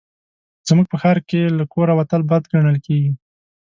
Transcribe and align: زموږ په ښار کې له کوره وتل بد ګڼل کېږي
زموږ 0.67 0.85
په 0.89 0.97
ښار 1.01 1.17
کې 1.29 1.41
له 1.57 1.63
کوره 1.73 1.93
وتل 1.99 2.21
بد 2.29 2.43
ګڼل 2.53 2.77
کېږي 2.85 3.11